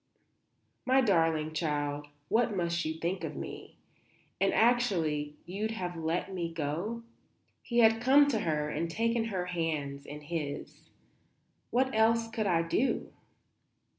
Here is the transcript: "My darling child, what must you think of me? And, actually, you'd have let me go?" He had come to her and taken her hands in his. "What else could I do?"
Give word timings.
"My 0.83 0.99
darling 1.01 1.53
child, 1.53 2.07
what 2.27 2.57
must 2.57 2.85
you 2.85 2.95
think 2.95 3.23
of 3.23 3.35
me? 3.35 3.77
And, 4.39 4.51
actually, 4.51 5.35
you'd 5.45 5.69
have 5.69 5.95
let 5.95 6.33
me 6.33 6.51
go?" 6.51 7.03
He 7.61 7.77
had 7.81 8.01
come 8.01 8.27
to 8.29 8.39
her 8.39 8.67
and 8.67 8.89
taken 8.89 9.25
her 9.25 9.45
hands 9.45 10.07
in 10.07 10.21
his. 10.21 10.89
"What 11.69 11.93
else 11.93 12.27
could 12.31 12.47
I 12.47 12.63
do?" 12.63 13.13